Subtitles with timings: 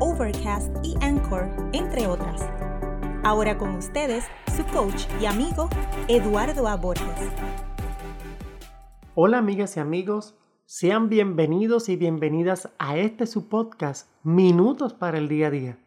[0.00, 2.48] Overcast y Anchor, entre otras.
[3.24, 4.24] Ahora con ustedes,
[4.56, 5.68] su coach y amigo,
[6.06, 6.76] Eduardo A.
[6.76, 7.04] Borges.
[9.16, 15.26] Hola amigas y amigos, sean bienvenidos y bienvenidas a este su podcast, Minutos para el
[15.26, 15.78] Día a Día.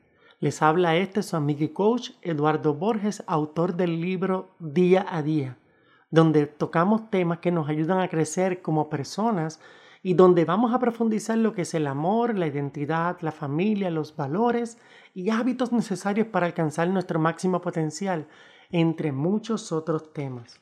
[0.42, 5.58] Les habla este su amigo y coach, Eduardo Borges, autor del libro Día a Día,
[6.10, 9.62] donde tocamos temas que nos ayudan a crecer como personas
[10.04, 14.16] y donde vamos a profundizar lo que es el amor, la identidad, la familia, los
[14.16, 14.78] valores
[15.14, 18.28] y hábitos necesarios para alcanzar nuestro máximo potencial,
[18.70, 20.60] entre muchos otros temas.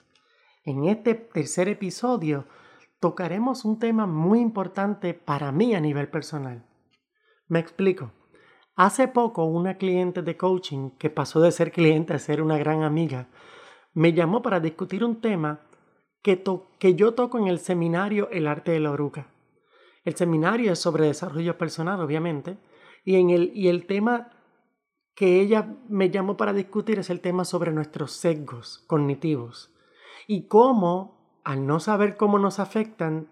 [0.66, 2.45] En este tercer episodio
[3.00, 6.66] tocaremos un tema muy importante para mí a nivel personal.
[7.47, 8.11] Me explico.
[8.75, 12.83] Hace poco una cliente de coaching que pasó de ser cliente a ser una gran
[12.83, 13.28] amiga
[13.94, 15.61] me llamó para discutir un tema
[16.22, 16.44] que,
[16.78, 19.28] que yo toco en el seminario El arte de la oruca.
[20.05, 22.58] El seminario es sobre desarrollo personal, obviamente,
[23.03, 24.31] y, en el, y el tema
[25.16, 29.73] que ella me llamó para discutir es el tema sobre nuestros sesgos cognitivos.
[30.28, 33.30] Y cómo, al no saber cómo nos afectan,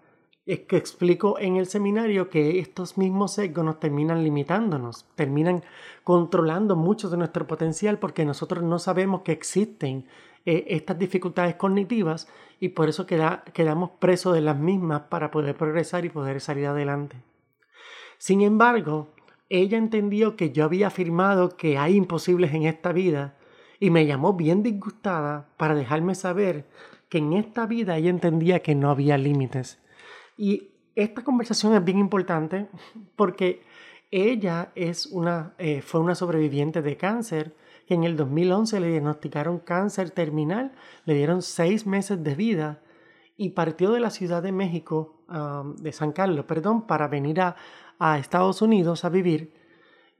[0.48, 5.62] explico en el seminario que estos mismos sesgos nos terminan limitándonos, terminan
[6.04, 10.06] controlando mucho de nuestro potencial porque nosotros no sabemos que existen
[10.50, 12.26] eh, estas dificultades cognitivas
[12.58, 17.18] y por eso quedamos presos de las mismas para poder progresar y poder salir adelante.
[18.16, 19.10] Sin embargo,
[19.50, 23.36] ella entendió que yo había afirmado que hay imposibles en esta vida
[23.78, 26.64] y me llamó bien disgustada para dejarme saber
[27.10, 29.78] que en esta vida ella entendía que no había límites
[30.38, 32.68] y esta conversación es bien importante
[33.16, 33.64] porque
[34.10, 37.54] ella es una, eh, fue una sobreviviente de cáncer
[37.88, 40.72] que en el 2011 le diagnosticaron cáncer terminal,
[41.06, 42.82] le dieron seis meses de vida
[43.38, 45.22] y partió de la Ciudad de México,
[45.78, 47.56] de San Carlos, perdón, para venir a,
[48.18, 49.54] Estados Unidos a vivir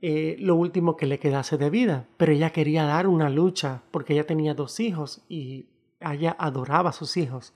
[0.00, 2.06] eh, lo último que le quedase de vida.
[2.16, 5.66] Pero ella quería dar una lucha porque ella tenía dos hijos y
[6.00, 7.52] ella adoraba a sus hijos.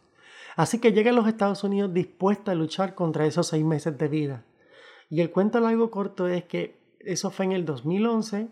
[0.56, 4.08] Así que llega a los Estados Unidos dispuesta a luchar contra esos seis meses de
[4.08, 4.44] vida.
[5.08, 8.48] Y el cuento largo corto es que eso fue en el 2011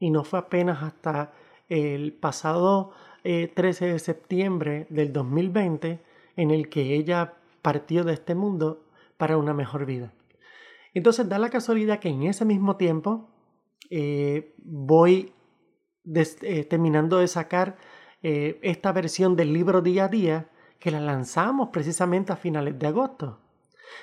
[0.00, 1.32] y no fue apenas hasta
[1.68, 6.00] el pasado 13 eh, de septiembre del 2020
[6.36, 8.86] en el que ella partió de este mundo
[9.18, 10.12] para una mejor vida.
[10.94, 13.28] Entonces da la casualidad que en ese mismo tiempo
[13.90, 15.32] eh, voy
[16.04, 17.76] eh, terminando de sacar
[18.22, 23.38] esta versión del libro día a día que la lanzamos precisamente a finales de agosto.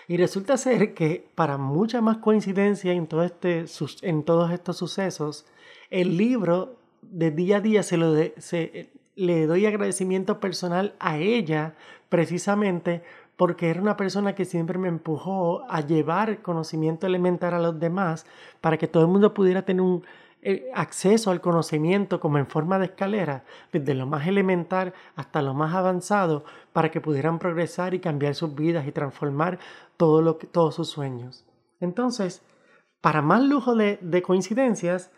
[0.08, 3.66] Y resulta ser que para mucha más coincidencia en, todo este,
[4.02, 5.46] en todos estos sucesos,
[5.90, 11.76] el libro de día a día se lo se, le doy agradecimiento personal a ella
[12.10, 13.04] precisamente
[13.36, 18.26] porque era una persona que siempre me empujó a llevar conocimiento elemental a los demás
[18.62, 20.04] para que todo el mundo pudiera tener un,
[20.74, 23.44] acceso al conocimiento como en forma de escalera,
[23.74, 28.56] desde lo más elemental hasta lo más avanzado, para que pudieran progresar y cambiar sus
[28.56, 29.60] vidas y transformar
[29.98, 31.46] todo lo todos sus sueños.
[31.80, 32.42] Entonces,
[33.02, 35.12] para más lujo de, de coincidencias,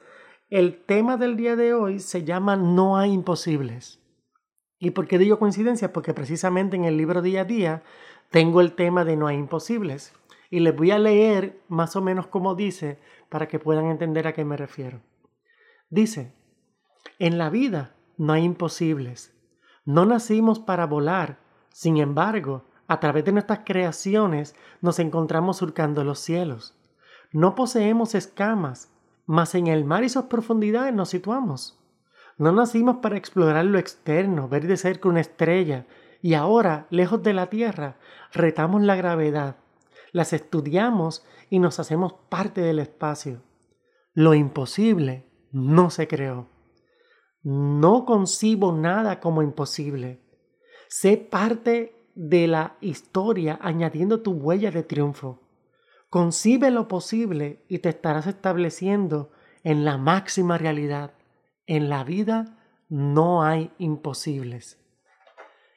[0.49, 3.99] el tema del día de hoy se llama No hay imposibles.
[4.79, 5.91] ¿Y por qué digo coincidencias?
[5.91, 7.83] Porque precisamente en el libro día a día
[8.31, 10.13] tengo el tema de No hay imposibles.
[10.49, 12.97] Y les voy a leer más o menos como dice
[13.29, 15.01] para que puedan entender a qué me refiero.
[15.89, 16.33] Dice,
[17.19, 19.33] en la vida no hay imposibles.
[19.85, 21.39] No nacimos para volar.
[21.71, 26.77] Sin embargo, a través de nuestras creaciones nos encontramos surcando los cielos.
[27.31, 28.91] No poseemos escamas,
[29.25, 31.79] mas en el mar y sus profundidades nos situamos.
[32.37, 35.85] No nacimos para explorar lo externo, ver de cerca una estrella,
[36.21, 37.97] y ahora, lejos de la Tierra,
[38.31, 39.57] retamos la gravedad
[40.11, 43.41] las estudiamos y nos hacemos parte del espacio.
[44.13, 46.47] Lo imposible no se creó.
[47.41, 50.21] No concibo nada como imposible.
[50.87, 55.41] Sé parte de la historia añadiendo tu huella de triunfo.
[56.09, 59.31] Concibe lo posible y te estarás estableciendo
[59.63, 61.13] en la máxima realidad.
[61.67, 62.57] En la vida
[62.89, 64.79] no hay imposibles.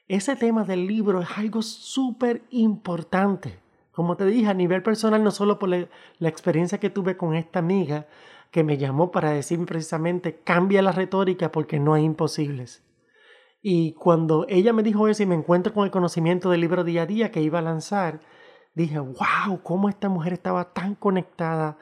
[0.09, 3.61] Ese tema del libro es algo súper importante.
[3.93, 5.87] Como te dije, a nivel personal, no solo por la,
[6.21, 8.07] experiencia que tuve con esta amiga,
[8.53, 12.85] que me llamó para decirme precisamente, cambia la retórica porque no hay imposibles.
[13.63, 17.03] Y cuando ella me dijo eso y me encuentro con el conocimiento del libro día
[17.03, 18.21] a día que iba a lanzar,
[18.75, 21.79] dije, wow, cómo esta mujer estaba tan conectada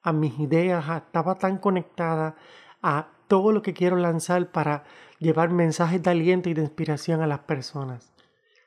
[0.00, 2.36] a mis ideas, estaba tan conectada
[2.82, 4.84] a todo lo que quiero lanzar para
[5.18, 8.12] llevar mensajes de aliento y de inspiración a las personas.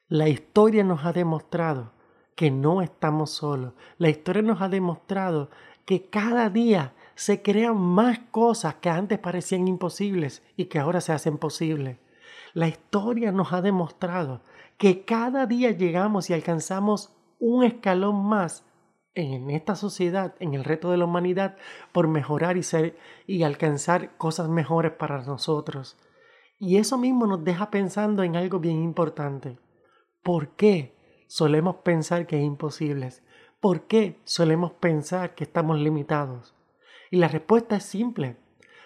[0.10, 1.94] La historia nos ha demostrado
[2.36, 3.74] que no estamos solos.
[3.98, 5.50] La historia nos ha demostrado
[5.86, 11.14] que cada día se crean más cosas que antes parecían imposibles y que ahora se
[11.14, 11.98] hacen posibles.
[12.54, 14.42] La historia nos ha demostrado
[14.78, 18.66] que cada día llegamos y alcanzamos un escalón más
[19.14, 21.58] en esta sociedad, en el reto de la humanidad,
[21.94, 25.98] por mejorar y, ser, y alcanzar cosas mejores para nosotros.
[26.60, 29.58] Y eso mismo nos deja pensando en algo bien importante.
[30.22, 30.96] ¿Por qué
[31.28, 33.10] solemos pensar que es imposible?
[33.62, 36.54] ¿Por qué solemos pensar que estamos limitados?
[37.12, 38.38] Y la respuesta es simple.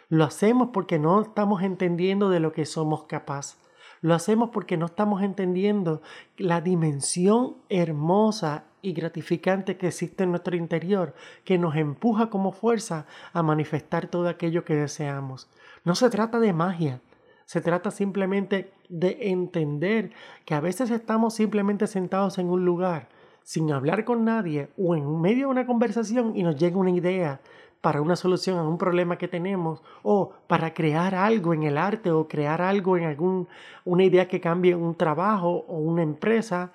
[0.10, 3.60] Lo hacemos porque no estamos entendiendo de lo que somos capaces.
[4.02, 6.02] Lo hacemos porque no estamos entendiendo
[6.38, 11.14] la dimensión hermosa y gratificante que existe en nuestro interior,
[11.44, 15.50] que nos empuja como fuerza a manifestar todo aquello que deseamos.
[15.84, 17.02] No se trata de magia,
[17.46, 20.12] se trata simplemente de entender
[20.46, 23.10] que a veces estamos simplemente sentados en un lugar
[23.44, 27.42] sin hablar con nadie o en medio de una conversación y nos llega una idea
[27.82, 32.12] para una solución a un problema que tenemos o para crear algo en el arte
[32.12, 33.48] o crear algo en algún
[33.86, 36.72] una idea que cambie un trabajo o una empresa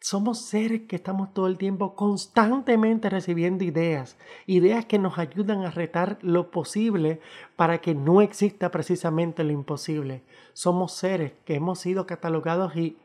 [0.00, 4.16] somos seres que estamos todo el tiempo constantemente recibiendo ideas,
[4.46, 7.20] ideas que nos ayudan a retar lo posible
[7.56, 10.22] para que no exista precisamente lo imposible.
[10.52, 12.98] Somos seres que hemos sido catalogados y,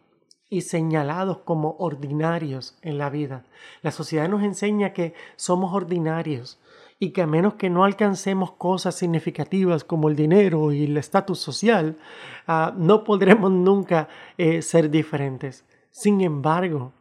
[0.49, 3.45] y señalados como ordinarios en la vida.
[3.81, 6.59] La sociedad nos enseña que somos ordinarios,
[7.03, 11.39] y que a menos que no alcancemos cosas significativas como el dinero y el estatus
[11.39, 11.97] social,
[12.45, 14.07] ah, no podremos nunca
[14.37, 15.65] eh, ser diferentes.
[15.89, 16.93] Sin embargo,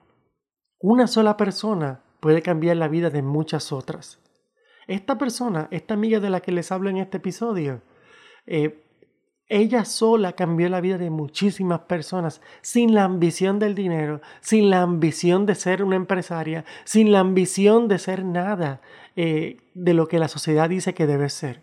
[0.79, 4.19] una sola persona puede cambiar la vida de muchas otras.
[4.87, 7.83] Esta persona, esta amiga de la que les hablo en este episodio,
[8.47, 8.83] eh,
[9.51, 14.81] ella sola cambió la vida de muchísimas personas sin la ambición del dinero, sin la
[14.81, 18.81] ambición de ser una empresaria, sin la ambición de ser nada
[19.17, 21.63] eh, de lo que la sociedad dice que debe ser.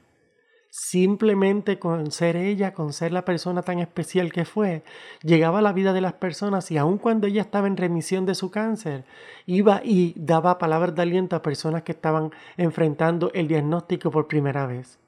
[0.69, 4.83] Simplemente con ser ella, con ser la persona tan especial que fue,
[5.23, 8.35] llegaba a la vida de las personas y aun cuando ella estaba en remisión de
[8.35, 9.05] su cáncer,
[9.45, 14.65] iba y daba palabras de aliento a personas que estaban enfrentando el diagnóstico por primera
[14.67, 14.99] vez.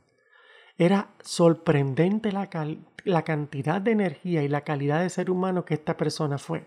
[0.79, 2.49] Era sorprendente la,
[3.03, 6.63] la cantidad de energía y la calidad de ser humano que esta persona fue.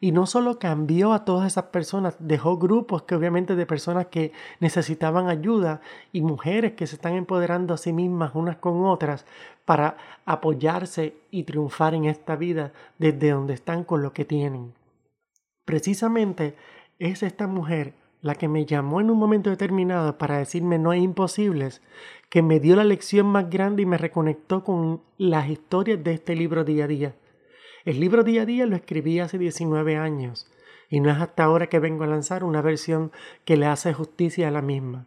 [0.00, 4.32] Y no solo cambió a todas esas personas, dejó grupos que obviamente de personas que
[4.58, 5.80] necesitaban ayuda
[6.12, 9.24] y mujeres que se están empoderando a sí mismas unas con otras
[9.64, 14.74] para apoyarse y triunfar en esta vida desde donde están con lo que tienen.
[15.64, 16.56] Precisamente
[16.98, 21.02] es esta mujer la que me llamó en un momento determinado para decirme no hay
[21.02, 21.82] imposibles,
[22.28, 26.36] que me dio la lección más grande y me reconectó con las historias de este
[26.36, 27.14] libro día a día.
[27.84, 30.50] El libro día a día lo escribí hace 19 años
[30.90, 33.12] y no es hasta ahora que vengo a lanzar una versión
[33.44, 35.06] que le hace justicia a la misma.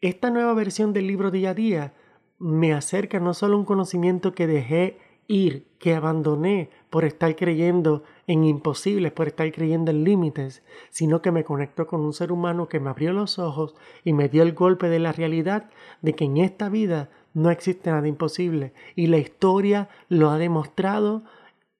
[0.00, 1.94] Esta nueva versión del libro día a día
[2.38, 4.98] me acerca no solo a un conocimiento que dejé
[5.30, 11.30] ir, que abandoné por estar creyendo en imposibles, por estar creyendo en límites, sino que
[11.30, 14.52] me conectó con un ser humano que me abrió los ojos y me dio el
[14.52, 15.70] golpe de la realidad
[16.02, 21.22] de que en esta vida no existe nada imposible y la historia lo ha demostrado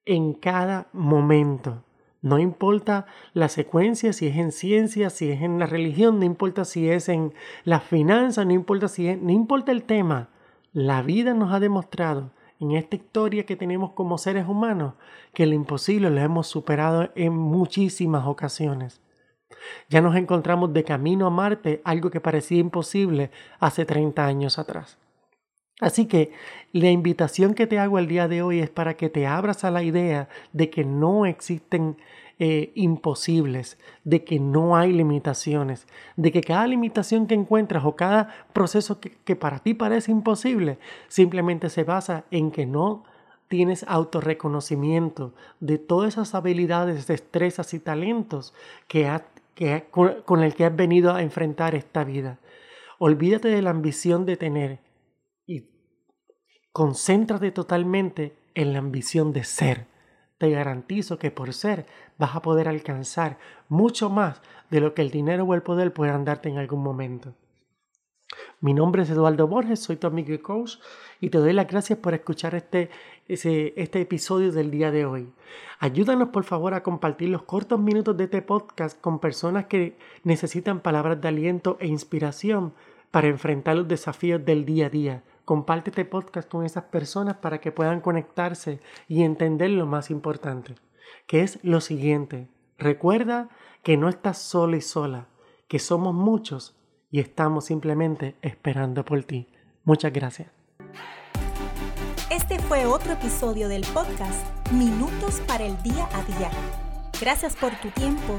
[0.05, 1.83] en cada momento.
[2.21, 6.63] No importa la secuencia, si es en ciencia, si es en la religión, no importa
[6.63, 7.33] si es en
[7.65, 10.29] las finanzas, no importa si es, no importa el tema.
[10.71, 14.93] La vida nos ha demostrado en esta historia que tenemos como seres humanos
[15.33, 19.01] que lo imposible lo hemos superado en muchísimas ocasiones.
[19.89, 24.99] Ya nos encontramos de camino a Marte, algo que parecía imposible hace 30 años atrás.
[25.79, 26.31] Así que
[26.71, 29.71] la invitación que te hago el día de hoy es para que te abras a
[29.71, 31.97] la idea de que no existen
[32.39, 38.29] eh, imposibles, de que no hay limitaciones, de que cada limitación que encuentras o cada
[38.53, 43.03] proceso que, para ti parece imposible simplemente se basa en que no
[43.47, 48.53] tienes autorreconocimiento de todas esas habilidades, destrezas y talentos
[48.87, 49.11] que,
[49.53, 52.39] que con el que has venido a enfrentar esta vida.
[52.97, 54.79] Olvídate de la ambición de tener
[55.45, 55.69] y
[56.71, 59.90] concéntrate totalmente en la ambición de ser.
[60.41, 61.85] Te garantizo que por ser
[62.17, 63.37] vas a poder alcanzar
[63.69, 67.35] mucho más de lo que el dinero o el poder puedan darte en algún momento.
[68.59, 70.77] Mi nombre es Eduardo Borges, soy tu amigo y coach
[71.19, 72.89] y te doy las gracias por escuchar este,
[73.27, 75.31] este episodio del día de hoy.
[75.77, 80.79] Ayúdanos por favor a compartir los cortos minutos de este podcast con personas que necesitan
[80.79, 82.73] palabras de aliento e inspiración
[83.11, 85.23] para enfrentar los desafíos del día a día.
[85.45, 90.75] Comparte este podcast con esas personas para que puedan conectarse y entender lo más importante,
[91.27, 92.47] que es lo siguiente.
[92.77, 93.49] Recuerda
[93.83, 95.27] que no estás solo y sola,
[95.67, 96.77] que somos muchos
[97.09, 99.47] y estamos simplemente esperando por ti.
[99.83, 100.49] Muchas gracias.
[102.29, 106.49] Este fue otro episodio del podcast Minutos para el Día a Día.
[107.19, 108.35] Gracias por tu tiempo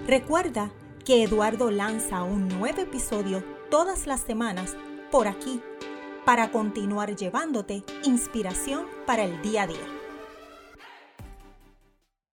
[0.06, 0.70] Recuerda
[1.04, 4.76] que Eduardo lanza un nuevo episodio todas las semanas
[5.10, 5.60] por aquí
[6.24, 10.03] para continuar llevándote inspiración para el día a día.